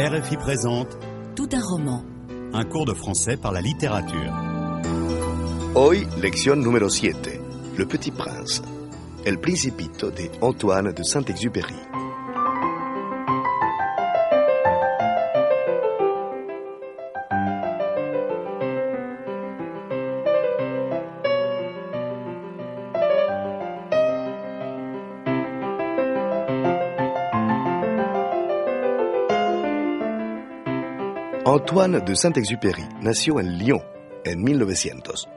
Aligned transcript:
RFI 0.00 0.38
présente 0.38 0.96
Tout 1.36 1.48
un 1.52 1.60
roman. 1.60 2.02
un 2.54 2.64
cours 2.64 2.86
de 2.86 2.94
français 2.94 3.36
par 3.36 3.52
la 3.52 3.60
littérature. 3.60 4.32
Hoy, 5.74 6.06
lección 6.22 6.56
número 6.56 6.88
7, 6.88 7.38
Le 7.76 7.84
Petit 7.84 8.10
Prince, 8.10 8.62
El 9.26 9.38
Principito 9.38 10.10
de 10.10 10.30
Antoine 10.40 10.92
de 10.92 11.02
Saint-Exupéry. 11.02 11.89
Antoine 31.52 31.98
de 31.98 32.14
Saint-Exupéry 32.14 32.86
nació 33.02 33.40
en 33.40 33.58
Lyon 33.58 33.82
en 34.24 34.40
1900. 34.40 35.28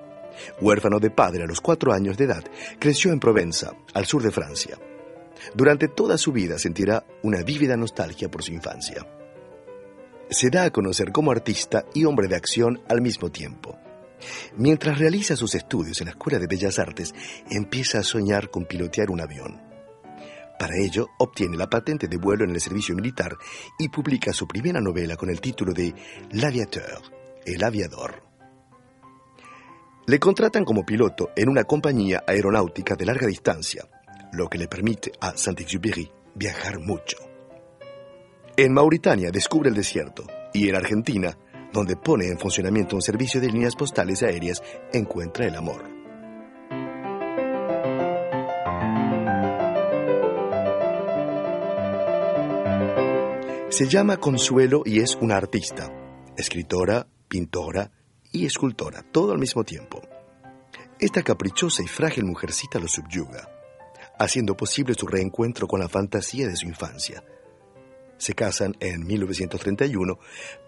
Huérfano 0.61 0.99
de 0.99 1.09
padre 1.09 1.43
a 1.43 1.47
los 1.47 1.59
cuatro 1.59 1.91
años 1.91 2.17
de 2.17 2.25
edad, 2.25 2.43
creció 2.77 3.11
en 3.11 3.19
Provenza, 3.19 3.71
al 3.95 4.05
sur 4.05 4.21
de 4.21 4.29
Francia. 4.29 4.77
Durante 5.55 5.87
toda 5.87 6.19
su 6.19 6.31
vida 6.31 6.59
sentirá 6.59 7.03
una 7.23 7.41
vívida 7.41 7.75
nostalgia 7.77 8.29
por 8.29 8.43
su 8.43 8.53
infancia. 8.53 9.07
Se 10.29 10.51
da 10.51 10.65
a 10.65 10.69
conocer 10.69 11.11
como 11.11 11.31
artista 11.31 11.83
y 11.95 12.05
hombre 12.05 12.27
de 12.27 12.35
acción 12.35 12.83
al 12.89 13.01
mismo 13.01 13.31
tiempo. 13.31 13.75
Mientras 14.55 14.99
realiza 14.99 15.35
sus 15.35 15.55
estudios 15.55 15.99
en 15.99 16.05
la 16.05 16.11
Escuela 16.11 16.37
de 16.37 16.45
Bellas 16.45 16.77
Artes, 16.77 17.15
empieza 17.49 17.97
a 17.97 18.03
soñar 18.03 18.51
con 18.51 18.65
pilotear 18.65 19.09
un 19.09 19.21
avión. 19.21 19.72
Para 20.59 20.77
ello, 20.77 21.09
obtiene 21.19 21.57
la 21.57 21.69
patente 21.69 22.07
de 22.07 22.17
vuelo 22.17 22.45
en 22.45 22.51
el 22.51 22.61
servicio 22.61 22.95
militar 22.95 23.35
y 23.79 23.89
publica 23.89 24.33
su 24.33 24.47
primera 24.47 24.79
novela 24.79 25.15
con 25.15 25.29
el 25.29 25.41
título 25.41 25.73
de 25.73 25.93
L'Aviateur, 26.31 27.01
el 27.45 27.63
aviador. 27.63 28.23
Le 30.05 30.19
contratan 30.19 30.65
como 30.65 30.85
piloto 30.85 31.31
en 31.35 31.49
una 31.49 31.63
compañía 31.63 32.23
aeronáutica 32.27 32.95
de 32.95 33.05
larga 33.05 33.27
distancia, 33.27 33.87
lo 34.33 34.49
que 34.49 34.57
le 34.57 34.67
permite 34.67 35.11
a 35.21 35.35
Saint-Exupéry 35.35 36.11
viajar 36.35 36.79
mucho. 36.79 37.17
En 38.55 38.73
Mauritania 38.73 39.31
descubre 39.31 39.69
el 39.69 39.75
desierto 39.75 40.25
y 40.53 40.69
en 40.69 40.75
Argentina, 40.75 41.37
donde 41.71 41.95
pone 41.95 42.27
en 42.27 42.37
funcionamiento 42.37 42.95
un 42.95 43.01
servicio 43.01 43.41
de 43.41 43.47
líneas 43.47 43.75
postales 43.75 44.21
aéreas, 44.23 44.61
encuentra 44.91 45.47
el 45.47 45.55
amor. 45.55 45.92
Se 53.73 53.87
llama 53.87 54.17
Consuelo 54.17 54.83
y 54.85 54.99
es 54.99 55.15
una 55.19 55.35
artista, 55.35 55.91
escritora, 56.37 57.07
pintora 57.27 57.89
y 58.31 58.45
escultora, 58.45 59.01
todo 59.01 59.31
al 59.31 59.39
mismo 59.39 59.63
tiempo. 59.63 59.99
Esta 60.99 61.23
caprichosa 61.23 61.81
y 61.81 61.87
frágil 61.87 62.25
mujercita 62.25 62.77
lo 62.77 62.87
subyuga, 62.87 63.49
haciendo 64.19 64.55
posible 64.55 64.93
su 64.93 65.07
reencuentro 65.07 65.67
con 65.67 65.79
la 65.79 65.89
fantasía 65.89 66.47
de 66.47 66.55
su 66.55 66.67
infancia. 66.67 67.23
Se 68.17 68.35
casan 68.35 68.75
en 68.79 69.07
1931, 69.07 70.19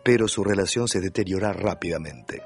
pero 0.03 0.27
su 0.27 0.43
relación 0.43 0.87
se 0.87 0.99
deteriora 0.99 1.53
rápidamente. 1.53 2.41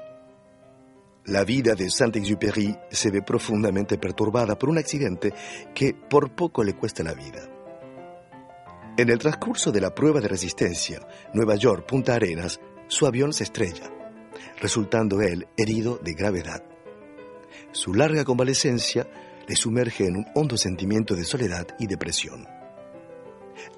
La 1.24 1.42
vida 1.42 1.74
de 1.74 1.88
Saint-Exupéry 1.88 2.76
se 2.90 3.10
ve 3.10 3.22
profundamente 3.22 3.96
perturbada 3.96 4.58
por 4.58 4.68
un 4.68 4.76
accidente 4.76 5.32
que 5.74 5.94
por 5.94 6.34
poco 6.34 6.62
le 6.62 6.76
cuesta 6.76 7.02
la 7.02 7.14
vida. 7.14 7.59
En 8.96 9.08
el 9.08 9.18
transcurso 9.18 9.72
de 9.72 9.80
la 9.80 9.94
prueba 9.94 10.20
de 10.20 10.28
resistencia, 10.28 11.00
Nueva 11.32 11.56
York, 11.56 11.86
Punta 11.86 12.14
Arenas, 12.14 12.60
su 12.88 13.06
avión 13.06 13.32
se 13.32 13.44
estrella, 13.44 13.90
resultando 14.60 15.22
él 15.22 15.46
herido 15.56 15.98
de 16.02 16.12
gravedad. 16.12 16.62
Su 17.72 17.94
larga 17.94 18.24
convalecencia 18.24 19.08
le 19.46 19.56
sumerge 19.56 20.06
en 20.06 20.16
un 20.16 20.26
hondo 20.34 20.56
sentimiento 20.56 21.14
de 21.14 21.24
soledad 21.24 21.66
y 21.78 21.86
depresión. 21.86 22.46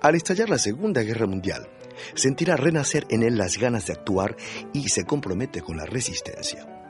Al 0.00 0.14
estallar 0.14 0.48
la 0.48 0.58
Segunda 0.58 1.02
Guerra 1.02 1.26
Mundial, 1.26 1.68
sentirá 2.14 2.56
renacer 2.56 3.06
en 3.10 3.22
él 3.22 3.36
las 3.36 3.58
ganas 3.58 3.86
de 3.86 3.92
actuar 3.92 4.36
y 4.72 4.88
se 4.88 5.04
compromete 5.04 5.60
con 5.60 5.76
la 5.76 5.84
resistencia. 5.84 6.81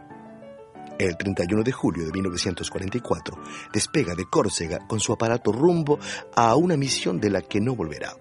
El 1.02 1.16
31 1.16 1.64
de 1.64 1.72
julio 1.72 2.06
de 2.06 2.12
1944 2.12 3.36
despega 3.72 4.14
de 4.14 4.24
Córcega 4.24 4.86
con 4.86 5.00
su 5.00 5.12
aparato 5.12 5.50
rumbo 5.50 5.98
a 6.36 6.54
una 6.54 6.76
misión 6.76 7.18
de 7.18 7.28
la 7.28 7.42
que 7.42 7.60
no 7.60 7.74
volverá. 7.74 8.14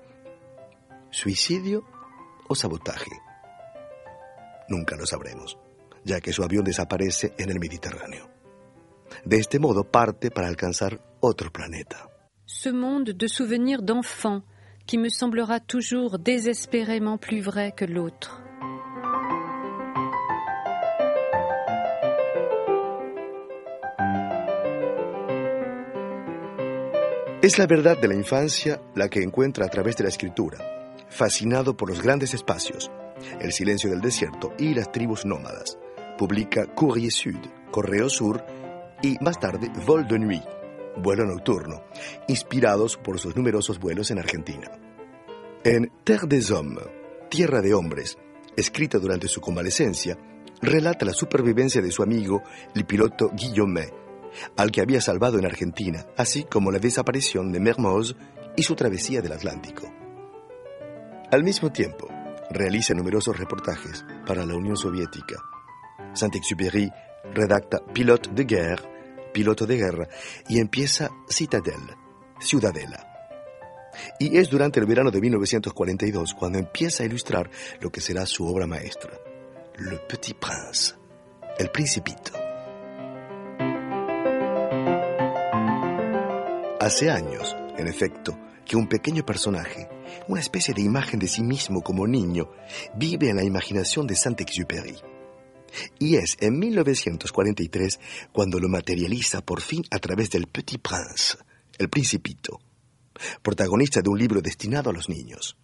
¿Suicidio 1.11 1.85
o 2.47 2.55
sabotaje? 2.55 3.11
Nunca 4.67 4.95
lo 4.95 5.05
sabremos, 5.05 5.59
ya 6.03 6.19
que 6.21 6.33
su 6.33 6.41
avión 6.41 6.63
desaparece 6.63 7.35
en 7.37 7.51
el 7.51 7.59
Mediterráneo. 7.59 8.31
De 9.25 9.37
este 9.37 9.59
modo 9.59 9.83
parte 9.83 10.31
para 10.31 10.47
alcanzar 10.47 10.99
otro 11.19 11.51
planeta. 11.51 12.09
Ce 12.47 12.71
monde 12.71 13.13
de 13.13 13.27
souvenirs 13.27 13.83
d'enfants 13.83 14.43
qui 14.87 14.97
me 14.97 15.09
semblera 15.09 15.59
toujours 15.59 16.17
désespérément 16.17 17.19
plus 17.19 17.41
vrai 17.41 17.73
que 17.73 17.85
l'autre. 17.85 18.41
Es 27.41 27.57
la 27.57 27.65
verdad 27.65 27.97
de 27.99 28.07
la 28.07 28.13
infancia 28.13 28.79
la 28.93 29.09
que 29.09 29.23
encuentra 29.23 29.65
a 29.65 29.69
través 29.69 29.97
de 29.97 30.03
la 30.03 30.09
escritura, 30.09 30.95
fascinado 31.09 31.75
por 31.75 31.89
los 31.89 32.03
grandes 32.03 32.35
espacios, 32.35 32.91
el 33.39 33.51
silencio 33.51 33.89
del 33.89 33.99
desierto 33.99 34.53
y 34.59 34.75
las 34.75 34.91
tribus 34.91 35.25
nómadas. 35.25 35.75
Publica 36.19 36.67
Courrier 36.67 37.11
Sud, 37.11 37.39
Correo 37.71 38.09
Sur, 38.09 38.45
y 39.01 39.17
más 39.21 39.39
tarde 39.39 39.71
Vol 39.87 40.07
de 40.07 40.19
Nuit, 40.19 40.43
vuelo 40.97 41.25
nocturno, 41.25 41.83
inspirados 42.27 42.95
por 42.97 43.17
sus 43.17 43.35
numerosos 43.35 43.79
vuelos 43.79 44.11
en 44.11 44.19
Argentina. 44.19 44.69
En 45.63 45.91
Terre 46.03 46.27
des 46.27 46.51
Hommes, 46.51 46.85
Tierra 47.27 47.61
de 47.61 47.73
Hombres, 47.73 48.19
escrita 48.55 48.99
durante 48.99 49.27
su 49.27 49.41
convalecencia, 49.41 50.15
relata 50.61 51.05
la 51.05 51.13
supervivencia 51.13 51.81
de 51.81 51.89
su 51.89 52.03
amigo, 52.03 52.43
el 52.75 52.85
piloto 52.85 53.31
Guillaume, 53.33 54.00
al 54.57 54.71
que 54.71 54.81
había 54.81 55.01
salvado 55.01 55.37
en 55.39 55.45
Argentina, 55.45 56.05
así 56.17 56.43
como 56.43 56.71
la 56.71 56.79
desaparición 56.79 57.51
de 57.51 57.59
Mermoz 57.59 58.15
y 58.55 58.63
su 58.63 58.75
travesía 58.75 59.21
del 59.21 59.33
Atlántico. 59.33 59.91
Al 61.31 61.43
mismo 61.43 61.71
tiempo, 61.71 62.07
realiza 62.49 62.93
numerosos 62.93 63.37
reportajes 63.37 64.03
para 64.25 64.45
la 64.45 64.55
Unión 64.55 64.75
Soviética. 64.75 65.41
Saint-Exupéry 66.13 66.91
redacta 67.33 67.79
Pilote 67.93 68.29
de 68.33 68.43
Guerre, 68.43 69.31
Piloto 69.33 69.65
de 69.65 69.77
Guerra, 69.77 70.07
y 70.49 70.59
empieza 70.59 71.09
Citadelle, 71.29 71.95
Ciudadela. 72.39 73.07
Y 74.19 74.37
es 74.37 74.49
durante 74.49 74.79
el 74.79 74.85
verano 74.85 75.11
de 75.11 75.21
1942 75.21 76.33
cuando 76.33 76.59
empieza 76.59 77.03
a 77.03 77.05
ilustrar 77.05 77.49
lo 77.79 77.91
que 77.91 78.01
será 78.01 78.25
su 78.25 78.45
obra 78.45 78.67
maestra, 78.67 79.11
Le 79.77 79.97
Petit 79.97 80.37
Prince, 80.37 80.95
El 81.57 81.69
Principito. 81.69 82.40
Hace 86.81 87.11
años, 87.11 87.55
en 87.77 87.87
efecto, 87.87 88.35
que 88.65 88.75
un 88.75 88.89
pequeño 88.89 89.23
personaje, 89.23 89.87
una 90.27 90.41
especie 90.41 90.73
de 90.73 90.81
imagen 90.81 91.19
de 91.19 91.27
sí 91.27 91.43
mismo 91.43 91.83
como 91.83 92.07
niño, 92.07 92.49
vive 92.95 93.29
en 93.29 93.35
la 93.35 93.43
imaginación 93.43 94.07
de 94.07 94.15
Saint-Exupéry. 94.15 94.95
Y 95.99 96.15
es 96.15 96.37
en 96.39 96.57
1943 96.57 97.99
cuando 98.33 98.59
lo 98.59 98.67
materializa 98.67 99.45
por 99.45 99.61
fin 99.61 99.83
a 99.91 99.99
través 99.99 100.31
del 100.31 100.47
Petit 100.47 100.81
Prince, 100.81 101.37
el 101.77 101.87
Principito, 101.87 102.59
protagonista 103.43 104.01
de 104.01 104.09
un 104.09 104.17
libro 104.17 104.41
destinado 104.41 104.89
a 104.89 104.93
los 104.93 105.07
niños. 105.07 105.57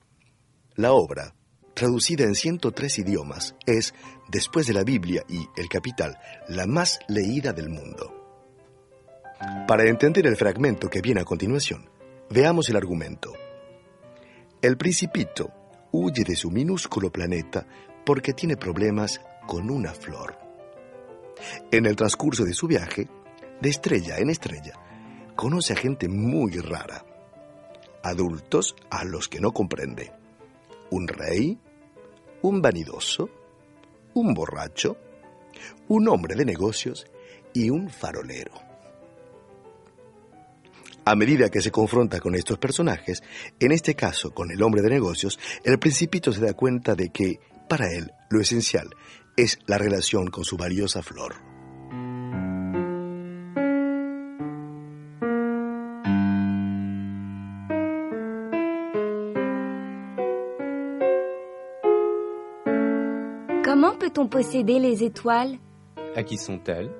La 0.76 0.92
obra, 0.92 1.34
traducida 1.74 2.26
en 2.26 2.36
103 2.36 3.00
idiomas, 3.00 3.56
es, 3.66 3.96
después 4.30 4.68
de 4.68 4.74
la 4.74 4.84
Biblia 4.84 5.24
y 5.28 5.48
El 5.60 5.68
Capital, 5.68 6.16
la 6.48 6.68
más 6.68 7.00
leída 7.08 7.54
del 7.54 7.70
mundo. 7.70 8.17
Para 9.68 9.88
entender 9.88 10.26
el 10.26 10.36
fragmento 10.36 10.90
que 10.90 11.02
viene 11.02 11.22
a 11.22 11.26
continuación, 11.26 11.90
veamos 12.30 12.70
el 12.70 12.76
argumento. 12.76 13.34
El 14.62 14.78
principito 14.78 15.52
huye 15.92 16.24
de 16.24 16.36
su 16.36 16.50
minúsculo 16.50 17.12
planeta 17.12 17.66
porque 18.06 18.34
tiene 18.34 18.58
problemas 18.58 19.22
con 19.46 19.70
una 19.70 19.94
flor. 19.94 20.38
En 21.72 21.86
el 21.86 21.96
transcurso 21.96 22.44
de 22.44 22.54
su 22.54 22.68
viaje, 22.68 23.08
de 23.62 23.70
estrella 23.70 24.18
en 24.18 24.30
estrella, 24.30 24.74
conoce 25.36 25.74
a 25.74 25.76
gente 25.76 26.08
muy 26.08 26.54
rara, 26.60 27.06
adultos 28.04 28.76
a 28.90 29.04
los 29.04 29.28
que 29.28 29.40
no 29.40 29.52
comprende, 29.52 30.12
un 30.90 31.08
rey, 31.08 31.60
un 32.42 32.62
vanidoso, 32.62 33.30
un 34.14 34.34
borracho, 34.34 34.98
un 35.88 36.08
hombre 36.08 36.36
de 36.36 36.46
negocios 36.46 37.06
y 37.54 37.70
un 37.70 37.90
farolero. 37.90 38.67
A 41.10 41.16
medida 41.16 41.48
que 41.48 41.62
se 41.62 41.72
confronta 41.72 42.20
con 42.20 42.36
estos 42.36 42.58
personajes, 42.58 43.24
en 43.62 43.72
este 43.72 43.96
caso 43.96 44.32
con 44.32 44.52
el 44.52 44.62
hombre 44.62 44.82
de 44.82 44.90
negocios, 44.90 45.40
el 45.64 45.80
principito 45.80 46.34
se 46.34 46.42
da 46.42 46.52
cuenta 46.52 46.96
de 46.96 47.12
que, 47.12 47.40
para 47.70 47.90
él, 47.94 48.12
lo 48.30 48.42
esencial 48.42 48.90
es 49.38 49.58
la 49.68 49.78
relación 49.78 50.28
con 50.28 50.44
su 50.44 50.58
valiosa 50.58 51.02
flor. 51.02 51.36
Comment 63.64 63.98
peut-on 63.98 64.28
posséder 64.28 64.82
les 64.82 65.04
étoiles 65.04 65.58
À 66.18 66.24
qui 66.24 66.38
sont-elles 66.38 66.92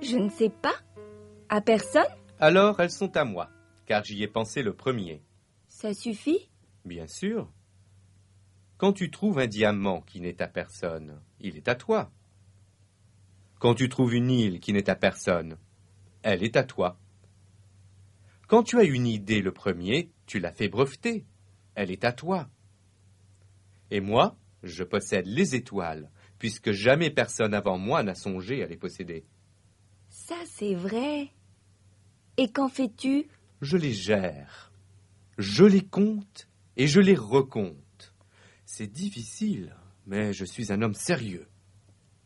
Je 0.00 0.16
ne 0.16 0.30
sais 0.30 0.52
pas. 0.62 0.76
À 1.48 1.60
personne 1.60 2.06
Alors 2.40 2.80
elles 2.80 2.90
sont 2.90 3.16
à 3.16 3.24
moi, 3.24 3.50
car 3.86 4.04
j'y 4.04 4.22
ai 4.22 4.28
pensé 4.28 4.62
le 4.62 4.74
premier. 4.74 5.22
Ça 5.68 5.92
suffit? 5.92 6.48
Bien 6.84 7.06
sûr. 7.06 7.50
Quand 8.76 8.92
tu 8.92 9.10
trouves 9.10 9.40
un 9.40 9.48
diamant 9.48 10.02
qui 10.02 10.20
n'est 10.20 10.40
à 10.40 10.46
personne, 10.46 11.20
il 11.40 11.56
est 11.56 11.68
à 11.68 11.74
toi. 11.74 12.12
Quand 13.58 13.74
tu 13.74 13.88
trouves 13.88 14.14
une 14.14 14.30
île 14.30 14.60
qui 14.60 14.72
n'est 14.72 14.88
à 14.88 14.94
personne, 14.94 15.58
elle 16.22 16.44
est 16.44 16.56
à 16.56 16.62
toi. 16.62 16.96
Quand 18.46 18.62
tu 18.62 18.78
as 18.78 18.84
une 18.84 19.06
idée 19.06 19.42
le 19.42 19.52
premier, 19.52 20.12
tu 20.26 20.38
l'as 20.38 20.52
fait 20.52 20.68
breveter. 20.68 21.26
Elle 21.74 21.90
est 21.90 22.04
à 22.04 22.12
toi. 22.12 22.48
Et 23.90 24.00
moi, 24.00 24.36
je 24.62 24.84
possède 24.84 25.26
les 25.26 25.54
étoiles, 25.54 26.10
puisque 26.38 26.70
jamais 26.70 27.10
personne 27.10 27.52
avant 27.52 27.78
moi 27.78 28.02
n'a 28.02 28.14
songé 28.14 28.62
à 28.62 28.66
les 28.66 28.76
posséder. 28.76 29.26
Ça, 30.08 30.36
c'est 30.46 30.74
vrai. 30.74 31.30
Et 32.38 32.48
qu'en 32.48 32.68
fais-tu? 32.68 33.26
Je 33.60 33.76
les 33.76 33.92
gère. 33.92 34.72
Je 35.38 35.64
les 35.64 35.84
compte 35.84 36.48
et 36.76 36.86
je 36.86 37.00
les 37.00 37.16
recompte. 37.16 38.14
C'est 38.64 38.86
difficile, 38.86 39.74
mais 40.06 40.32
je 40.32 40.44
suis 40.44 40.72
un 40.72 40.80
homme 40.80 40.94
sérieux. 40.94 41.48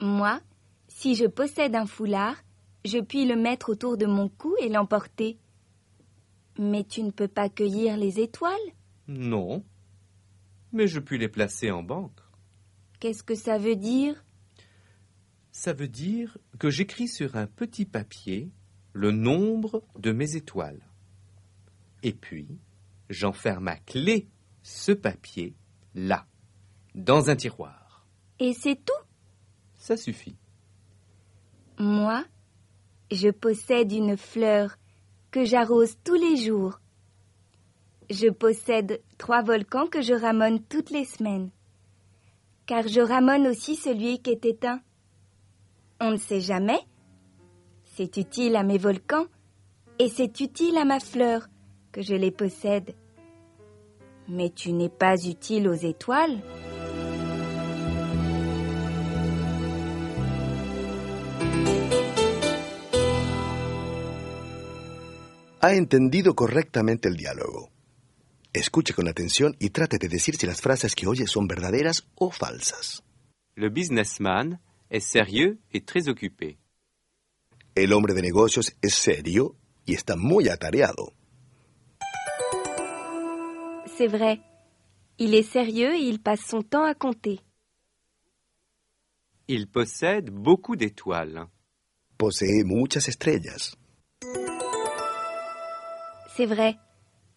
Moi, 0.00 0.40
si 0.86 1.14
je 1.14 1.24
possède 1.24 1.74
un 1.74 1.86
foulard, 1.86 2.36
je 2.84 2.98
puis 2.98 3.24
le 3.24 3.36
mettre 3.36 3.70
autour 3.70 3.96
de 3.96 4.04
mon 4.04 4.28
cou 4.28 4.54
et 4.60 4.68
l'emporter. 4.68 5.38
Mais 6.58 6.84
tu 6.84 7.02
ne 7.02 7.10
peux 7.10 7.28
pas 7.28 7.48
cueillir 7.48 7.96
les 7.96 8.20
étoiles? 8.20 8.52
Non. 9.08 9.64
Mais 10.72 10.88
je 10.88 11.00
puis 11.00 11.16
les 11.16 11.28
placer 11.28 11.70
en 11.70 11.82
banque. 11.82 12.20
Qu'est-ce 13.00 13.22
que 13.22 13.34
ça 13.34 13.56
veut 13.56 13.76
dire? 13.76 14.22
Ça 15.52 15.72
veut 15.72 15.88
dire 15.88 16.36
que 16.58 16.68
j'écris 16.68 17.08
sur 17.08 17.36
un 17.36 17.46
petit 17.46 17.86
papier 17.86 18.50
le 18.92 19.10
nombre 19.10 19.82
de 19.98 20.12
mes 20.12 20.36
étoiles. 20.36 20.82
Et 22.02 22.12
puis, 22.12 22.48
j'enferme 23.10 23.68
à 23.68 23.76
clé 23.76 24.28
ce 24.62 24.92
papier 24.92 25.54
là, 25.94 26.26
dans 26.94 27.30
un 27.30 27.36
tiroir. 27.36 28.06
Et 28.38 28.54
c'est 28.54 28.76
tout? 28.76 28.92
Ça 29.76 29.96
suffit. 29.96 30.36
Moi, 31.78 32.24
je 33.10 33.28
possède 33.28 33.92
une 33.92 34.16
fleur 34.16 34.76
que 35.30 35.44
j'arrose 35.44 35.96
tous 36.04 36.14
les 36.14 36.36
jours. 36.36 36.80
Je 38.10 38.28
possède 38.28 39.02
trois 39.16 39.42
volcans 39.42 39.86
que 39.86 40.02
je 40.02 40.12
ramone 40.12 40.62
toutes 40.64 40.90
les 40.90 41.04
semaines. 41.04 41.50
Car 42.66 42.86
je 42.86 43.00
ramone 43.00 43.46
aussi 43.46 43.76
celui 43.76 44.20
qui 44.20 44.30
est 44.30 44.44
éteint. 44.44 44.80
On 46.00 46.10
ne 46.12 46.16
sait 46.16 46.40
jamais. 46.40 46.80
C'est 47.94 48.16
utile 48.16 48.56
à 48.56 48.62
mes 48.62 48.78
volcans 48.78 49.26
et 49.98 50.08
c'est 50.08 50.40
utile 50.40 50.78
à 50.78 50.86
ma 50.86 50.98
fleur 50.98 51.48
que 51.92 52.00
je 52.00 52.14
les 52.14 52.30
possède. 52.30 52.94
Mais 54.28 54.48
tu 54.48 54.72
n'es 54.72 54.88
pas 54.88 55.22
utile 55.26 55.68
aux 55.68 55.74
étoiles. 55.74 56.42
Ha 65.60 65.74
entendido 65.74 66.34
correctamente 66.34 67.08
el 67.08 67.16
diálogo. 67.16 67.68
Escuche 68.54 68.94
con 68.94 69.06
atención 69.06 69.54
y 69.58 69.68
trate 69.68 69.98
de 69.98 70.08
decir 70.08 70.36
si 70.36 70.46
las 70.46 70.62
frases 70.62 70.94
que 70.94 71.06
oye 71.06 71.26
son 71.26 71.46
verdaderas 71.46 72.08
o 72.14 72.30
falsas. 72.30 73.02
Le 73.54 73.68
businessman 73.68 74.60
est 74.88 75.06
sérieux 75.06 75.58
et 75.72 75.84
très 75.84 76.08
occupé. 76.08 76.61
El 77.74 77.94
hombre 77.94 78.12
de 78.12 78.20
negocios 78.20 78.76
es 78.82 78.92
serio 78.94 79.56
y 79.86 79.94
está 79.94 80.14
muy 80.14 80.48
atareado. 80.50 81.14
C'est 83.96 84.08
vrai. 84.08 84.40
Il 85.18 85.34
est 85.34 85.42
sérieux 85.42 85.94
et 85.94 86.02
il 86.02 86.20
passe 86.20 86.42
son 86.46 86.62
temps 86.62 86.84
à 86.84 86.94
compter. 86.94 87.40
Il 89.48 89.68
possède 89.68 90.30
beaucoup 90.30 90.76
d'étoiles. 90.76 91.46
Posee 92.18 92.62
muchas 92.64 93.08
estrellas. 93.08 93.74
C'est 96.36 96.46
vrai. 96.46 96.76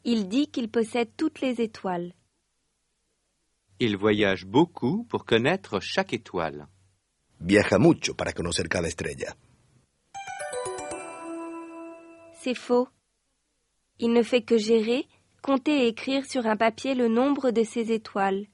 Il 0.04 0.28
dit 0.28 0.48
qu'il 0.48 0.70
possède 0.70 1.10
toutes 1.16 1.40
les 1.40 1.62
étoiles. 1.62 2.14
Il 3.80 3.96
voyage 3.98 4.46
beaucoup 4.46 5.06
pour 5.06 5.26
connaître 5.26 5.80
chaque 5.80 6.14
étoile. 6.14 6.68
Viaja 7.40 7.78
mucho 7.78 8.16
para 8.16 8.34
conocer 8.34 8.68
cada 8.68 8.88
estrella. 8.88 9.36
C'est 12.46 12.54
faux. 12.54 12.88
Il 13.98 14.14
ne 14.14 14.22
fait 14.22 14.44
que 14.44 14.60
gérer, 14.60 15.08
compter 15.42 15.86
et 15.86 15.88
écrire 15.88 16.24
sur 16.28 16.46
un 16.46 16.56
papier 16.56 16.94
le 16.94 17.08
nombre 17.08 17.50
de 17.50 17.64
ses 17.64 17.92
étoiles. 17.92 18.46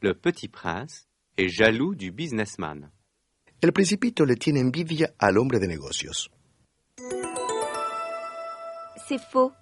Le 0.00 0.14
petit 0.14 0.48
prince 0.48 1.06
est 1.36 1.48
jaloux 1.48 1.94
du 1.94 2.10
businessman. 2.10 2.90
El 3.60 3.72
principito 3.72 4.24
le 4.24 4.36
tiene 4.36 4.64
envidia 4.64 5.10
al 5.18 5.36
hombre 5.36 5.58
de 5.58 5.66
negocios. 5.66 6.30
C'est 9.06 9.20
faux. 9.20 9.52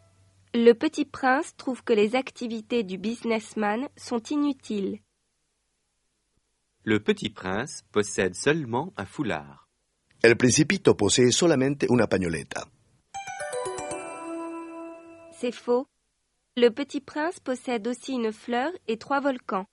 Le 0.55 0.75
petit 0.75 1.05
prince 1.05 1.57
trouve 1.57 1.83
que 1.83 1.93
les 1.93 2.15
activités 2.15 2.85
du 2.85 2.97
businessman 2.97 3.89
sont 3.97 4.23
inutiles. 4.31 5.01
Le 6.85 7.01
petit 7.01 7.31
prince 7.31 7.83
possède 7.91 8.37
seulement 8.37 8.93
un 8.97 9.05
foulard. 9.05 9.69
El 10.23 10.37
principito 10.37 10.97
posee 10.97 11.33
solamente 11.33 11.89
una 11.89 12.07
pañoleta. 12.07 12.69
C'est 15.41 15.53
faux. 15.53 15.87
Le 16.55 16.69
petit 16.69 17.01
prince 17.01 17.41
possède 17.41 17.89
aussi 17.89 18.13
une 18.13 18.31
fleur 18.31 18.71
et 18.89 18.99
trois 18.99 19.21
volcans. 19.21 19.65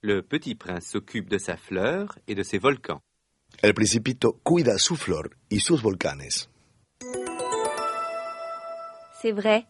Le 0.00 0.22
petit 0.22 0.54
prince 0.54 0.86
s'occupe 0.86 1.28
de 1.28 1.38
sa 1.38 1.56
fleur 1.56 2.16
et 2.28 2.36
de 2.36 2.44
ses 2.44 2.58
volcans. 2.58 3.00
El 3.62 3.74
principito 3.74 4.38
cuida 4.44 4.78
su 4.78 4.94
flor 4.94 5.30
y 5.50 5.58
sus 5.58 5.82
volcanes. 5.82 6.48
C'est 9.20 9.32
vrai. 9.32 9.66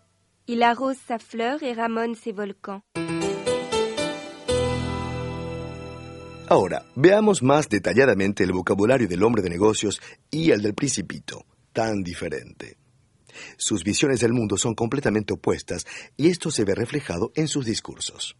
Il 0.48 0.62
arrose 0.62 0.98
sa 0.98 1.18
fleur 1.18 1.62
et 1.62 1.72
ramone 1.72 2.14
ses 2.14 2.32
volcans. 2.32 2.82
Ahora, 6.50 6.84
veamos 6.94 7.42
más 7.42 7.70
detalladamente 7.70 8.44
el 8.44 8.52
vocabulario 8.52 9.08
del 9.08 9.22
hombre 9.22 9.40
de 9.40 9.48
negocios 9.48 10.02
y 10.30 10.50
el 10.50 10.60
del 10.60 10.74
principito, 10.74 11.46
tan 11.72 12.02
diferente. 12.02 12.83
Sus 13.56 13.84
visiones 13.84 14.20
del 14.20 14.32
mundo 14.32 14.56
son 14.56 14.74
completamente 14.74 15.32
opuestas 15.34 15.86
y 16.16 16.28
esto 16.28 16.50
se 16.50 16.64
ve 16.64 16.74
reflejado 16.74 17.32
en 17.34 17.48
sus 17.48 17.66
discursos. 17.66 18.36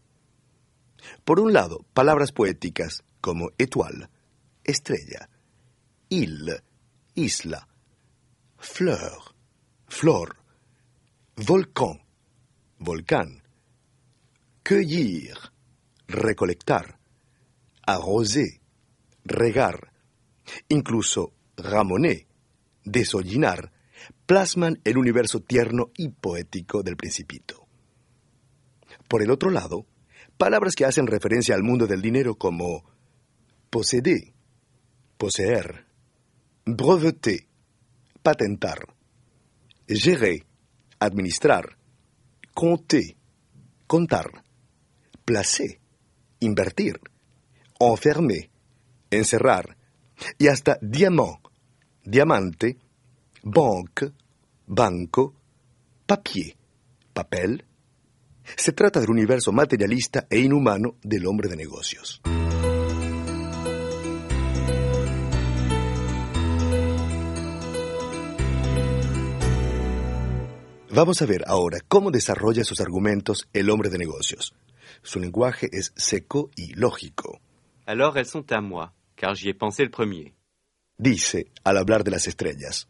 Por 1.23 1.39
un 1.39 1.53
lado, 1.53 1.85
palabras 1.93 2.31
poéticas 2.31 3.03
como 3.21 3.49
étoile, 3.57 4.09
estrella, 4.63 5.29
île, 6.09 6.61
isla, 7.15 7.67
fleur, 8.57 9.35
flor, 9.87 10.37
volcán, 11.35 12.01
volcán, 12.79 13.43
cueillir, 14.67 15.37
recolectar, 16.07 16.99
arroser, 17.85 18.59
regar, 19.23 19.91
incluso 20.69 21.33
ramoner, 21.57 22.27
desollinar, 22.83 23.71
plasman 24.25 24.79
el 24.83 24.97
universo 24.97 25.39
tierno 25.39 25.91
y 25.97 26.09
poético 26.09 26.83
del 26.83 26.97
principito. 26.97 27.67
Por 29.07 29.21
el 29.21 29.29
otro 29.29 29.51
lado, 29.51 29.85
palabras 30.37 30.75
que 30.75 30.85
hacen 30.85 31.07
referencia 31.07 31.55
al 31.55 31.63
mundo 31.63 31.87
del 31.87 32.01
dinero 32.01 32.35
como 32.35 32.83
posséder, 33.69 34.33
poseer, 35.17 35.85
breveter, 36.65 37.47
patentar, 38.23 38.95
gérer, 39.87 40.45
administrar, 40.99 41.77
compter, 42.53 43.15
contar, 43.85 44.43
placer, 45.23 45.79
invertir, 46.39 46.99
enfermer, 47.79 48.49
encerrar, 49.11 49.77
y 50.37 50.47
hasta 50.47 50.77
diamant, 50.81 51.39
diamante, 52.03 52.77
banque, 53.45 54.11
banco, 54.65 55.35
papier, 56.05 56.55
papel. 57.13 57.63
Se 58.43 58.73
trata 58.73 58.99
del 58.99 59.09
universo 59.11 59.51
materialista 59.51 60.25
e 60.27 60.39
inhumano 60.39 60.95
del 61.03 61.27
hombre 61.27 61.47
de 61.47 61.55
negocios. 61.55 62.21
Vamos 70.89 71.21
a 71.21 71.25
ver 71.25 71.43
ahora 71.45 71.79
cómo 71.87 72.09
desarrolla 72.09 72.63
sus 72.63 72.79
argumentos 72.81 73.47
el 73.53 73.69
hombre 73.69 73.89
de 73.89 73.97
negocios. 73.99 74.55
Su 75.03 75.19
lenguaje 75.19 75.69
es 75.71 75.93
seco 75.95 76.49
y 76.55 76.73
lógico. 76.73 77.41
Alors 77.85 78.17
elles 78.17 78.31
sont 78.31 78.51
à 78.51 78.61
moi, 78.61 78.91
car 79.15 79.35
j'y 79.35 79.49
ai 79.49 79.53
pensé 79.53 79.83
le 79.83 79.91
premier. 79.91 80.33
Dice 80.97 81.51
al 81.63 81.77
hablar 81.77 82.03
de 82.03 82.11
las 82.11 82.27
estrellas. 82.27 82.87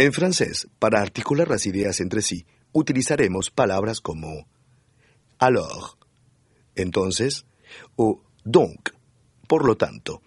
En 0.00 0.12
francés, 0.12 0.68
para 0.78 1.02
articular 1.02 1.48
las 1.48 1.66
ideas 1.66 2.00
entre 2.00 2.22
sí, 2.22 2.46
utilizaremos 2.72 3.50
palabras 3.50 4.00
como 4.00 4.46
alors, 5.40 5.98
entonces, 6.76 7.46
o 7.96 8.22
donc, 8.44 8.90
por 9.48 9.66
lo 9.66 9.76
tanto. 9.76 10.22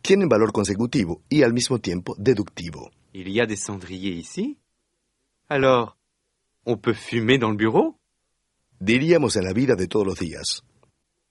Tienen 0.00 0.30
valor 0.30 0.52
consecutivo 0.52 1.20
y 1.28 1.42
al 1.42 1.52
mismo 1.52 1.80
tiempo 1.80 2.14
deductivo. 2.18 2.90
Il 3.12 3.28
y 3.28 3.40
a 3.40 3.46
des 3.46 3.62
cendriers 3.62 4.16
ici 4.16 4.58
Alors, 5.48 5.98
on 6.64 6.78
peut 6.78 6.96
fumer 6.96 7.38
dans 7.38 7.50
le 7.50 7.58
bureau 7.58 7.98
Diríamos 8.80 9.36
en 9.36 9.44
la 9.44 9.52
vida 9.52 9.76
de 9.76 9.86
todos 9.86 10.06
los 10.06 10.18
días. 10.18 10.64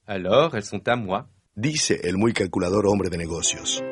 Alors 0.06 0.56
elles 0.56 0.66
sont 0.66 0.88
à 0.88 0.96
moi. 0.96 1.28
Dice 1.56 2.00
el 2.04 2.18
muy 2.18 2.34
calculador 2.34 2.86
hombre 2.86 3.10
de 3.10 3.18
negocios. 3.18 3.84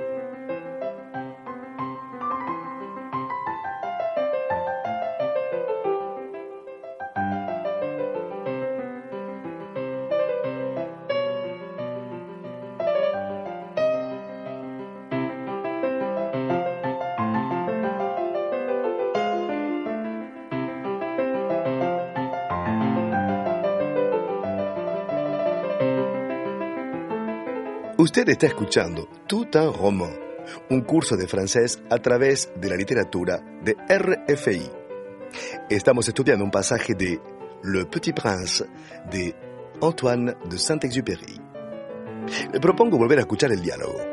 Usted 28.12 28.28
está 28.28 28.48
escuchando 28.48 29.08
Tout 29.26 29.48
un 29.56 29.74
roman, 29.74 30.12
un 30.70 30.82
curso 30.82 31.16
de 31.16 31.28
francés 31.28 31.82
a 31.90 31.98
través 31.98 32.52
de 32.60 32.68
la 32.68 32.76
literatura 32.76 33.42
de 33.64 33.78
RFI. 33.88 34.70
Estamos 35.70 36.10
estudiando 36.10 36.44
un 36.44 36.52
pasaje 36.52 36.94
de 36.94 37.22
Le 37.64 37.86
Petit 37.86 38.14
Prince 38.14 38.66
de 39.10 39.34
Antoine 39.80 40.36
de 40.44 40.58
Saint-Exupéry. 40.58 41.40
Le 42.52 42.60
propongo 42.60 42.98
volver 42.98 43.20
a 43.20 43.22
escuchar 43.22 43.54
el 43.54 43.62
diálogo. 43.62 44.11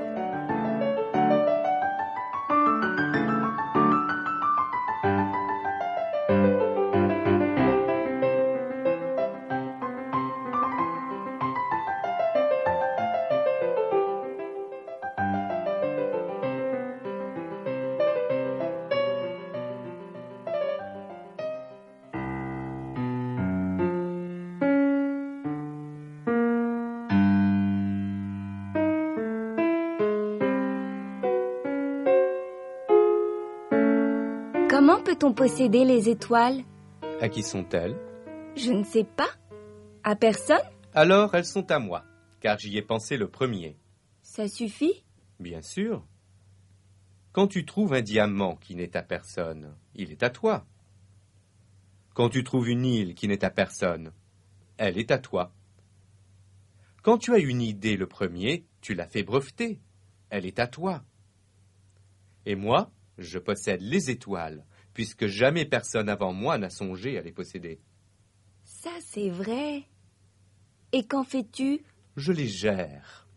Comment 34.99 35.14
peut-on 35.14 35.33
posséder 35.33 35.85
les 35.85 36.09
étoiles? 36.09 36.64
À 37.21 37.28
qui 37.28 37.45
sont-elles? 37.45 37.97
Je 38.57 38.73
ne 38.73 38.83
sais 38.83 39.05
pas. 39.05 39.28
À 40.02 40.17
personne? 40.17 40.59
Alors 40.93 41.37
elles 41.37 41.45
sont 41.45 41.71
à 41.71 41.78
moi, 41.78 42.05
car 42.40 42.59
j'y 42.59 42.76
ai 42.76 42.83
pensé 42.83 43.17
le 43.17 43.31
premier. 43.31 43.76
Ça 44.23 44.49
suffit? 44.49 45.05
Bien 45.38 45.62
sûr. 45.62 46.05
Quand 47.31 47.47
tu 47.47 47.64
trouves 47.64 47.95
un 47.95 48.00
diamant 48.00 48.57
qui 48.57 48.75
n'est 48.75 48.97
à 48.97 49.02
personne, 49.02 49.76
il 49.95 50.11
est 50.11 50.25
à 50.25 50.31
toi. 50.31 50.67
Quand 52.14 52.28
tu 52.28 52.43
trouves 52.43 52.69
une 52.69 52.85
île 52.85 53.14
qui 53.14 53.28
n'est 53.28 53.45
à 53.45 53.50
personne, 53.50 54.11
elle 54.78 54.99
est 54.99 55.12
à 55.12 55.19
toi. 55.19 55.52
Quand 57.05 57.19
tu 57.19 57.33
as 57.35 57.38
une 57.38 57.62
idée 57.62 57.97
le 57.97 58.09
premier, 58.09 58.67
tu 58.81 58.95
l'as 58.95 59.07
fait 59.07 59.23
breveter. 59.23 59.81
Elle 60.31 60.45
est 60.45 60.59
à 60.59 60.67
toi. 60.67 61.05
Et 62.47 62.57
moi, 62.57 62.90
je 63.17 63.38
possède 63.38 63.81
les 63.81 64.11
étoiles, 64.11 64.64
puisque 64.99 65.28
jamais 65.28 65.64
personne 65.64 66.09
avant 66.09 66.33
moi 66.33 66.59
n'a 66.59 66.71
songé 66.71 67.19
à 67.19 67.23
les 67.23 67.31
posséder. 67.31 67.78
Ça, 68.64 68.90
c'est 69.00 69.31
vrai. 69.31 69.85
Et 70.90 71.07
qu'en 71.07 71.23
fais-tu? 71.23 71.85
Je 72.17 72.33
les 72.33 72.49
gère. 72.49 73.28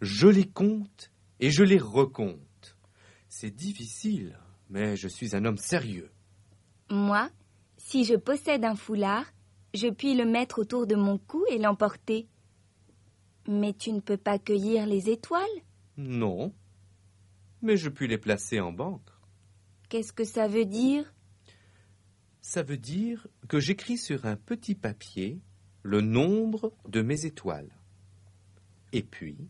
Je 0.00 0.26
les 0.26 0.48
compte 0.48 1.12
et 1.38 1.52
je 1.52 1.62
les 1.62 1.78
recompte. 1.78 2.76
C'est 3.28 3.54
difficile, 3.54 4.36
mais 4.68 4.96
je 4.96 5.06
suis 5.06 5.36
un 5.36 5.44
homme 5.44 5.58
sérieux. 5.58 6.10
Moi, 6.90 7.30
si 7.76 8.04
je 8.04 8.16
possède 8.16 8.64
un 8.64 8.74
foulard, 8.74 9.26
je 9.74 9.86
puis 9.86 10.16
le 10.16 10.24
mettre 10.24 10.58
autour 10.58 10.88
de 10.88 10.96
mon 10.96 11.18
cou 11.18 11.44
et 11.52 11.58
l'emporter. 11.58 12.26
Mais 13.46 13.74
tu 13.74 13.92
ne 13.92 14.00
peux 14.00 14.16
pas 14.16 14.40
cueillir 14.40 14.86
les 14.86 15.08
étoiles? 15.08 15.44
Non, 15.96 16.52
mais 17.62 17.76
je 17.76 17.90
puis 17.90 18.08
les 18.08 18.18
placer 18.18 18.58
en 18.58 18.72
banque. 18.72 19.08
Qu'est-ce 19.88 20.12
que 20.12 20.24
ça 20.24 20.48
veut 20.48 20.64
dire? 20.64 21.14
Ça 22.40 22.62
veut 22.62 22.76
dire 22.76 23.26
que 23.48 23.60
j'écris 23.60 23.98
sur 23.98 24.26
un 24.26 24.36
petit 24.36 24.74
papier 24.74 25.40
le 25.82 26.00
nombre 26.00 26.72
de 26.88 27.02
mes 27.02 27.24
étoiles. 27.24 27.72
Et 28.92 29.02
puis, 29.02 29.48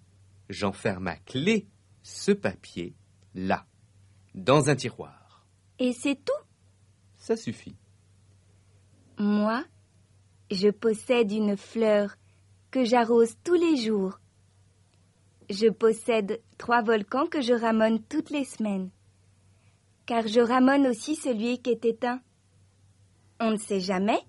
j'enferme 0.49 1.07
à 1.09 1.17
clé 1.17 1.69
ce 2.03 2.33
papier 2.33 2.95
là, 3.35 3.67
dans 4.35 4.69
un 4.69 4.77
tiroir. 4.77 5.47
Et 5.79 5.93
c'est 5.93 6.17
tout? 6.17 6.45
Ça 7.17 7.37
suffit. 7.37 7.77
Moi, 9.19 9.65
je 10.51 10.69
possède 10.69 11.33
une 11.33 11.57
fleur 11.57 12.17
que 12.71 12.85
j'arrose 12.85 13.37
tous 13.43 13.55
les 13.55 13.77
jours. 13.77 14.21
Je 15.49 15.69
possède 15.69 16.43
trois 16.59 16.83
volcans 16.83 17.27
que 17.27 17.41
je 17.41 17.55
ramone 17.55 18.03
toutes 18.03 18.31
les 18.31 18.45
semaines. 18.45 18.91
Car 20.07 20.29
je 20.29 20.41
ramone 20.41 20.87
aussi 20.87 21.17
celui 21.17 21.59
qui 21.59 21.71
est 21.71 21.85
éteint. 21.85 22.21
On 23.41 23.51
ne 23.51 23.57
sait 23.57 23.81
jamais. 23.81 24.21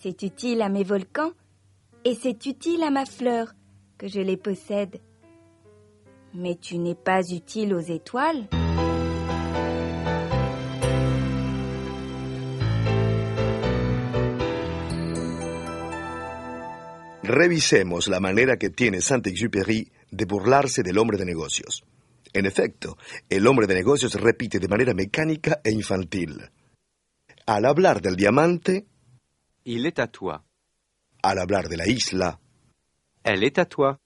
C'est 0.00 0.22
utile 0.22 0.62
à 0.62 0.70
mes 0.70 0.82
volcans 0.82 1.32
et 2.04 2.14
c'est 2.14 2.46
utile 2.46 2.82
à 2.82 2.90
ma 2.90 3.04
fleur 3.04 3.52
que 3.98 4.08
je 4.08 4.20
les 4.20 4.38
possède. 4.38 4.98
Mais 6.34 6.56
tu 6.56 6.78
n'es 6.78 6.94
pas 6.94 7.22
utile 7.30 7.74
aux 7.74 7.80
étoiles. 7.80 8.48
Revisemos 17.24 18.08
la 18.08 18.20
manera 18.20 18.56
que 18.56 18.68
tiene 18.68 19.00
Saint-Exupéry 19.00 19.88
de 20.10 20.24
burlarse 20.24 20.82
del 20.82 20.98
hombre 20.98 21.18
de 21.18 21.24
negocios. 21.24 21.84
En 22.34 22.46
efecto, 22.46 22.96
el 23.28 23.46
hombre 23.46 23.66
de 23.66 23.74
negocios 23.74 24.14
repite 24.14 24.58
de 24.58 24.68
manera 24.68 24.94
mecánica 24.94 25.60
e 25.64 25.70
infantil. 25.70 26.50
Al 27.46 27.64
hablar 27.66 28.00
del 28.00 28.16
diamante, 28.16 28.86
Il 29.64 29.86
est 29.86 29.98
à 29.98 30.08
toi. 30.08 30.42
al 31.22 31.38
hablar 31.38 31.68
de 31.68 31.76
la 31.76 31.86
isla, 31.86 32.38
Elle 33.22 33.44
est 33.44 33.58
à 33.58 33.66
toi. 33.66 33.98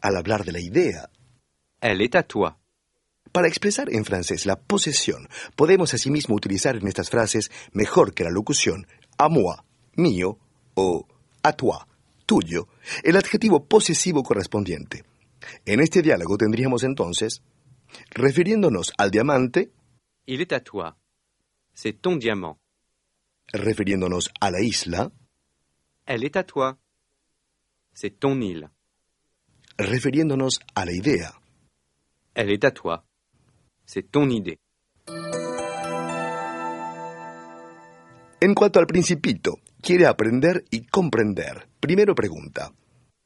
al 0.00 0.16
hablar 0.16 0.44
de 0.44 0.52
la 0.52 0.60
idea, 0.60 1.10
Elle 1.80 2.00
est 2.02 2.14
à 2.14 2.22
toi. 2.22 2.58
Para 3.32 3.48
expresar 3.48 3.88
en 3.92 4.04
francés 4.04 4.46
la 4.46 4.56
posesión, 4.56 5.28
podemos 5.56 5.92
asimismo 5.92 6.36
utilizar 6.36 6.76
en 6.76 6.86
estas 6.86 7.10
frases, 7.10 7.50
mejor 7.72 8.14
que 8.14 8.22
la 8.24 8.30
locución, 8.30 8.86
à 9.18 9.28
moi, 9.28 9.64
mío, 9.96 10.38
o 10.76 11.06
à 11.42 11.52
toi, 11.52 11.84
tuyo, 12.26 12.68
el 13.02 13.16
adjetivo 13.16 13.64
posesivo 13.66 14.22
correspondiente. 14.22 15.02
En 15.66 15.80
este 15.80 16.02
diálogo 16.02 16.36
tendríamos 16.36 16.84
entonces, 16.84 17.42
refiriéndonos 18.10 18.92
al 18.98 19.10
diamante, 19.10 19.70
Il 20.26 20.40
est 20.40 20.52
à 20.52 20.60
toi. 20.60 20.96
C'est 21.74 22.00
ton 22.00 22.16
diamant. 22.16 22.58
refiriéndonos 23.52 24.30
a 24.40 24.50
la 24.50 24.60
isla, 24.62 25.10
Elle 26.06 26.24
est 26.24 26.36
à 26.36 26.44
toi. 26.44 26.78
C'est 27.92 28.18
ton 28.18 28.40
île. 28.40 28.70
refiriéndonos 29.78 30.60
a 30.74 30.84
la 30.84 30.92
idea. 30.92 31.34
Elle 32.34 32.50
est 32.50 32.64
à 32.64 32.70
toi. 32.70 33.04
C'est 33.86 34.10
ton 34.10 34.28
idée. 34.30 34.58
En 38.42 38.54
cuanto 38.54 38.78
al 38.78 38.86
principito, 38.86 39.58
quiere 39.80 40.06
aprender 40.06 40.64
y 40.70 40.86
comprender. 40.86 41.68
Primero 41.80 42.14
pregunta. 42.14 42.72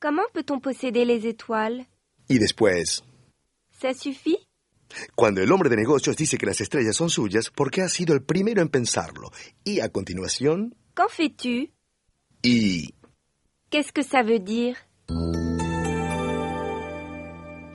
Comment 0.01 0.29
peut-on 0.33 0.61
posséder 0.61 1.05
les 1.05 1.27
étoiles 1.27 1.87
Y 2.29 2.39
después, 2.39 3.03
Ça 3.81 3.95
suffit 3.95 4.39
cuando 5.15 5.43
el 5.43 5.53
hombre 5.53 5.69
de 5.69 5.77
negocios 5.77 6.17
dice 6.17 6.39
que 6.39 6.47
las 6.47 6.61
estrellas 6.61 6.97
son 6.97 7.11
suyas, 7.11 7.51
porque 7.55 7.83
ha 7.83 7.89
sido 7.89 8.15
el 8.15 8.23
primero 8.23 8.63
en 8.63 8.69
pensarlo. 8.69 9.31
Y 9.65 9.81
a 9.81 9.91
continuación, 9.91 10.75
Qu'en 10.95 11.09
fais-tu 11.09 11.71
y 12.43 12.95
Qu'est-ce 13.71 13.93
que 13.93 14.03
ça 14.03 14.23
veut 14.23 14.43
dire 14.43 14.77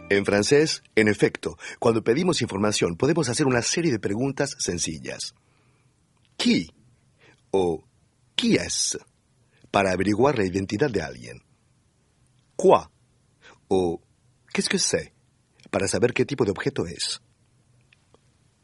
en 0.09 0.25
francés, 0.25 0.83
en 0.95 1.07
efecto, 1.07 1.57
cuando 1.79 2.03
pedimos 2.03 2.41
información 2.41 2.97
podemos 2.97 3.29
hacer 3.29 3.47
una 3.47 3.61
serie 3.61 3.91
de 3.91 3.99
preguntas 3.99 4.55
sencillas. 4.59 5.33
¿Qui? 6.37 6.71
o 7.51 7.83
¿qui 8.35 8.55
es? 8.55 8.97
para 9.71 9.91
averiguar 9.91 10.37
la 10.37 10.45
identidad 10.45 10.91
de 10.91 11.01
alguien. 11.01 11.41
¿Quoi? 12.55 12.85
o 13.69 14.01
¿qu'est-ce 14.53 14.69
que 14.69 14.77
c'est? 14.77 15.11
para 15.71 15.87
saber 15.87 16.13
qué 16.13 16.25
tipo 16.25 16.45
de 16.45 16.51
objeto 16.51 16.85
es. 16.85 17.21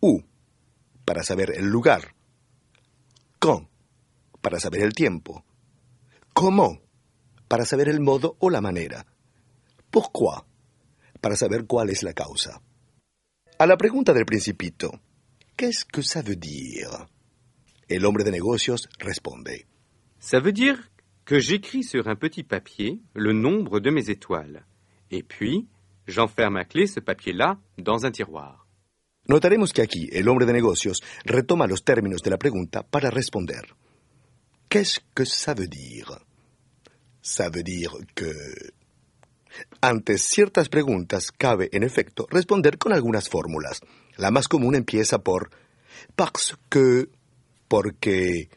Où? 0.01 0.23
para 1.03 1.23
saber 1.23 1.51
el 1.57 1.65
lugar. 1.65 2.15
Quand? 3.39 3.67
para 4.41 4.59
saber 4.59 4.83
el 4.83 4.93
tiempo. 4.93 5.43
Comment? 6.33 6.79
para 7.47 7.65
saber 7.65 7.89
el 7.89 7.99
modo 7.99 8.37
o 8.39 8.49
la 8.49 8.61
manera. 8.61 9.05
Pourquoi? 9.89 10.45
para 11.19 11.35
saber 11.35 11.65
cuál 11.65 11.89
es 11.89 12.03
la 12.03 12.13
causa. 12.13 12.61
A 13.57 13.65
la 13.65 13.75
pregunta 13.75 14.13
del 14.13 14.25
principito, 14.25 15.01
¿quest 15.57 15.89
que 15.91 16.01
ça 16.01 16.21
veut 16.21 16.39
dire? 16.39 17.09
El 17.89 18.05
hombre 18.05 18.23
de 18.23 18.31
negocios 18.31 18.87
responde, 18.99 19.65
Ça 20.19 20.39
veut 20.39 20.53
dire 20.53 20.91
que 21.25 21.39
j'écris 21.39 21.83
sur 21.83 22.07
un 22.07 22.15
petit 22.15 22.43
papier 22.43 23.01
le 23.13 23.33
nombre 23.33 23.79
de 23.79 23.89
mes 23.89 24.09
étoiles. 24.09 24.65
Et 25.11 25.23
puis, 25.23 25.67
j'enferme 26.09 26.57
à 26.57 26.65
clé 26.65 26.87
ce 26.87 26.99
papier-là 26.99 27.57
dans 27.77 28.05
un 28.05 28.11
tiroir. 28.11 28.65
Notaremos 29.27 29.73
que 29.73 29.81
aquí 29.81 30.09
el 30.11 30.27
hombre 30.27 30.45
de 30.45 30.53
negocios 30.53 31.01
retoma 31.23 31.67
los 31.67 31.83
términos 31.83 32.21
de 32.23 32.31
la 32.31 32.37
pregunta 32.37 32.83
para 32.83 33.11
responder. 33.11 33.61
Qu'est-ce 34.69 35.01
que 35.13 35.25
ça 35.25 35.53
veut 35.53 35.67
dire? 35.67 36.25
Ça 37.21 37.49
veut 37.49 37.63
dire 37.63 37.91
que... 38.15 38.33
Ante 39.81 40.17
ciertas 40.17 40.69
preguntas 40.69 41.31
cabe, 41.31 41.69
en 41.73 41.83
efecto, 41.83 42.27
responder 42.29 42.77
con 42.77 42.93
algunas 42.93 43.29
fórmulas. 43.29 43.81
La 44.17 44.31
más 44.31 44.47
común 44.47 44.75
empieza 44.75 45.19
por 45.19 45.49
parce 46.15 46.55
que, 46.69 47.09
porque, 47.67 48.49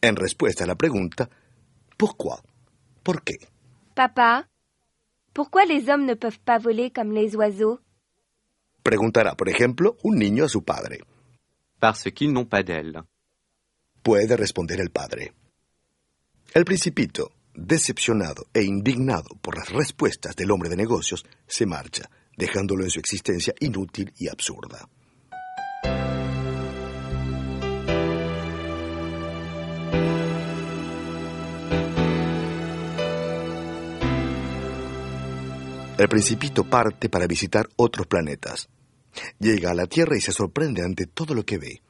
en 0.00 0.16
respuesta 0.16 0.64
a 0.64 0.66
la 0.66 0.76
pregunta, 0.76 1.28
pourquoi, 1.96 2.38
¿por 3.02 3.22
qué? 3.22 3.38
Papa, 3.94 4.48
pourquoi 5.38 5.64
les 5.66 5.88
hommes 5.88 6.04
ne 6.04 6.14
peuvent 6.14 6.40
pas 6.40 6.58
voler 6.58 6.90
comme 6.90 7.12
les 7.12 7.36
oiseaux 7.36 7.78
Preguntará, 8.82 9.36
por 9.36 9.48
ejemplo, 9.48 9.96
un 10.02 10.18
niño 10.18 10.44
a 10.46 10.48
su 10.48 10.62
padre. 10.62 10.98
Parce 11.78 12.10
qu'ils 12.10 12.32
n'ont 12.32 12.48
pas 12.48 12.64
d'ailes. 12.64 13.00
Puede 14.02 14.34
responder 14.34 14.80
el 14.80 14.90
padre. 14.90 15.32
El 16.54 16.64
principito, 16.64 17.30
decepcionado 17.54 18.46
e 18.52 18.64
indignado 18.64 19.36
por 19.40 19.56
las 19.56 19.68
respuestas 19.68 20.34
del 20.34 20.50
hombre 20.50 20.70
de 20.70 20.76
negocios, 20.76 21.24
se 21.46 21.66
marcha, 21.66 22.10
dejándolo 22.36 22.82
en 22.82 22.90
su 22.90 22.98
existencia 22.98 23.54
inútil 23.60 24.12
y 24.18 24.26
absurda. 24.26 24.88
El 35.98 36.08
principito 36.08 36.62
parte 36.62 37.08
para 37.08 37.26
visitar 37.26 37.68
otros 37.74 38.06
planetas. 38.06 38.68
Llega 39.40 39.72
a 39.72 39.74
la 39.74 39.88
Tierra 39.88 40.16
y 40.16 40.20
se 40.20 40.30
sorprende 40.30 40.84
ante 40.84 41.06
todo 41.06 41.34
lo 41.34 41.44
que 41.44 41.58
ve. 41.58 41.82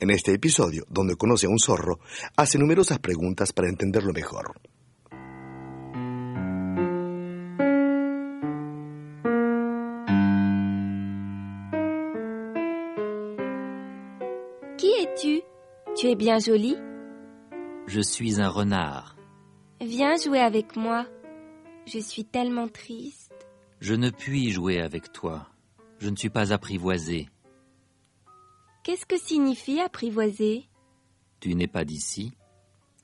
En 0.00 0.10
este 0.10 0.34
episodio, 0.34 0.84
donde 0.88 1.14
conoce 1.14 1.46
a 1.46 1.48
un 1.48 1.60
zorro, 1.60 2.00
hace 2.36 2.58
numerosas 2.58 2.98
preguntas 2.98 3.52
para 3.52 3.68
entenderlo 3.68 4.12
mejor. 4.12 4.60
Qui 14.76 14.94
es-tu 14.98 15.44
Tu 15.94 16.08
es 16.08 16.16
bien 16.16 16.40
jolie 16.40 16.76
Je 17.86 18.02
suis 18.02 18.40
un 18.40 18.52
renard. 18.52 19.14
Viens 19.80 20.24
jouer 20.24 20.40
avec 20.40 20.76
moi. 20.76 21.06
Je 21.86 21.98
suis 21.98 22.24
tellement 22.24 22.68
triste. 22.68 23.32
Je 23.80 23.94
ne 23.94 24.10
puis 24.10 24.52
jouer 24.52 24.80
avec 24.80 25.12
toi. 25.12 25.48
Je 25.98 26.08
ne 26.08 26.16
suis 26.16 26.30
pas 26.30 26.52
apprivoisé. 26.52 27.28
Qu'est-ce 28.84 29.06
que 29.06 29.18
signifie 29.18 29.80
apprivoiser? 29.80 30.68
Tu 31.40 31.54
n'es 31.54 31.66
pas 31.66 31.84
d'ici. 31.84 32.32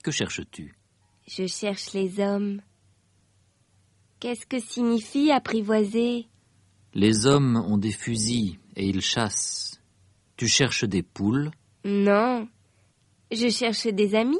Que 0.03 0.11
cherches-tu? 0.11 0.75
Je 1.27 1.47
cherche 1.47 1.93
les 1.93 2.21
hommes. 2.21 2.63
Qu'est-ce 4.21 4.47
que 4.47 4.59
signifie 4.61 5.31
apprivoiser? 5.31 6.27
Les 6.95 7.27
hommes 7.27 7.57
ont 7.57 7.79
des 7.79 7.93
fusils 7.93 8.59
et 8.75 8.89
ils 8.89 9.01
chassent. 9.01 9.81
Tu 10.37 10.49
cherches 10.49 10.85
des 10.85 11.03
poules? 11.03 11.51
Non. 11.85 12.49
Je 13.31 13.49
cherche 13.49 13.87
des 13.87 14.15
amis. 14.15 14.39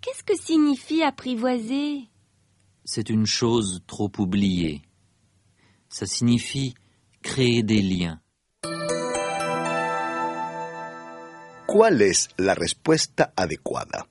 Qu'est-ce 0.00 0.22
que 0.22 0.36
signifie 0.36 1.02
apprivoiser? 1.02 2.08
C'est 2.84 3.08
une 3.08 3.26
chose 3.26 3.82
trop 3.86 4.12
oubliée. 4.18 4.82
Ça 5.88 6.06
signifie 6.06 6.74
créer 7.22 7.62
des 7.62 7.80
liens. 7.80 8.20
¿Cuál 11.66 12.02
es 12.02 12.28
la 12.38 12.54
respuesta 12.54 13.32
adecuada? 13.36 14.06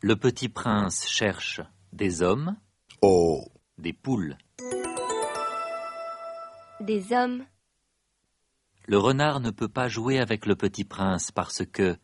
Le 0.00 0.14
petit 0.16 0.48
prince 0.48 1.08
cherche 1.08 1.60
des 1.92 2.22
hommes, 2.22 2.56
O 3.02 3.48
des 3.78 3.92
poules. 3.92 4.36
Des 6.80 7.12
hommes. 7.12 7.44
Le 8.86 8.98
renard 8.98 9.40
ne 9.40 9.50
peut 9.50 9.68
pas 9.68 9.88
jouer 9.88 10.20
avec 10.20 10.46
le 10.46 10.54
petit 10.54 10.84
prince 10.84 11.32
parce 11.32 11.64
que 11.66 11.96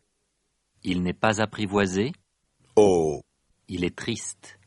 il 0.83 1.01
n'est 1.01 1.13
pas 1.13 1.41
apprivoisé, 1.41 2.11
o 2.75 3.21
il 3.69 3.85
est 3.85 3.95
triste. 3.95 4.58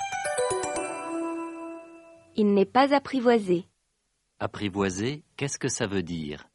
Il 2.34 2.54
n'est 2.54 2.64
pas 2.64 2.94
apprivoisé. 2.94 3.66
Apprivoiser, 4.38 5.22
qu'est-ce 5.36 5.58
que 5.58 5.68
ça 5.68 5.86
veut 5.86 6.02
dire? 6.02 6.48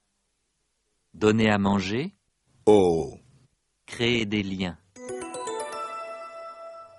Donner 1.14 1.52
à 1.52 1.60
manger, 1.60 2.16
o 2.66 3.14
créer 3.86 4.26
des 4.26 4.42
liens. 4.42 4.78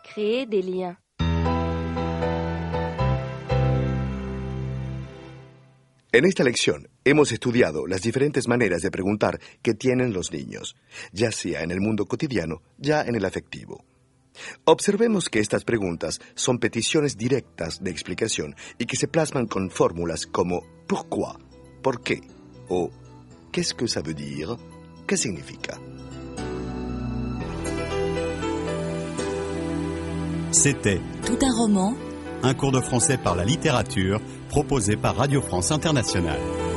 Créer 0.04 0.46
des 0.46 0.62
liens. 0.62 0.96
En 6.10 6.24
esta 6.24 6.44
lección 6.44 6.88
hemos 7.04 7.32
estudiado 7.32 7.86
las 7.86 8.02
diferentes 8.02 8.46
maneras 8.48 8.80
de 8.80 8.90
preguntar 8.90 9.40
que 9.60 9.74
tienen 9.74 10.12
los 10.12 10.32
niños, 10.32 10.76
ya 11.12 11.32
sea 11.32 11.62
en 11.62 11.72
el 11.72 11.80
mundo 11.80 12.06
cotidiano, 12.06 12.62
ya 12.78 13.02
en 13.02 13.16
el 13.16 13.24
afectivo. 13.24 13.84
Observemos 14.64 15.28
que 15.28 15.40
estas 15.40 15.64
preguntas 15.64 16.20
son 16.34 16.58
peticiones 16.58 17.16
directas 17.16 17.82
de 17.82 17.90
explicación 17.90 18.54
y 18.78 18.86
que 18.86 18.96
se 18.96 19.08
plasman 19.08 19.46
con 19.46 19.70
fórmulas 19.70 20.26
como 20.26 20.62
pourquoi, 20.86 21.38
por 21.82 22.02
qué, 22.02 22.20
o 22.68 22.90
qu'est-ce 23.52 23.74
que 23.74 23.88
ça 23.88 24.02
veut 24.02 24.14
dire, 24.14 24.56
qué 25.06 25.16
significa. 25.16 25.78
C'était 30.50 31.00
Tout 31.26 31.38
un 31.42 31.54
roman 31.54 32.08
un 32.42 32.54
cours 32.54 32.72
de 32.72 32.80
français 32.80 33.18
par 33.18 33.34
la 33.34 33.44
littérature 33.44 34.20
proposé 34.48 34.96
par 34.96 35.16
Radio 35.16 35.42
France 35.42 35.72
Internationale. 35.72 36.67